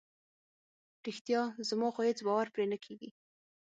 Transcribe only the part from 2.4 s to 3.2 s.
پرې نه کیږي.